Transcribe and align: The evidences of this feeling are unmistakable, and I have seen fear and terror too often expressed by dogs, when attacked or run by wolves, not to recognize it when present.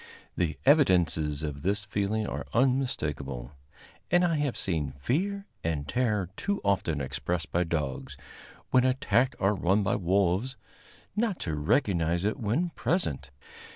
The 0.35 0.57
evidences 0.65 1.43
of 1.43 1.61
this 1.61 1.85
feeling 1.85 2.25
are 2.25 2.47
unmistakable, 2.55 3.51
and 4.09 4.25
I 4.25 4.37
have 4.37 4.57
seen 4.57 4.95
fear 4.99 5.45
and 5.63 5.87
terror 5.87 6.29
too 6.35 6.59
often 6.65 6.99
expressed 6.99 7.51
by 7.51 7.65
dogs, 7.65 8.17
when 8.71 8.83
attacked 8.83 9.35
or 9.37 9.53
run 9.53 9.83
by 9.83 9.97
wolves, 9.97 10.55
not 11.15 11.39
to 11.41 11.53
recognize 11.53 12.25
it 12.25 12.39
when 12.39 12.71
present. 12.71 13.29